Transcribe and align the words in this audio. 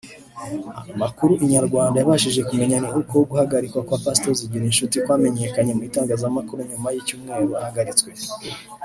Amakuru 0.95 1.33
Inyarwanda 1.45 1.95
yabashije 1.97 2.41
kumenya 2.49 2.77
ni 2.83 2.89
uko 2.99 3.15
guhagarikwa 3.29 3.79
kwa 3.87 3.99
Pastor 4.05 4.33
Zigirinshuti 4.41 4.95
kwamenyekanye 5.05 5.71
mu 5.77 5.83
itangazamakuru 5.89 6.59
nyuma 6.69 6.87
y'icyumweru 6.93 7.49
ahagaritswe 7.59 8.09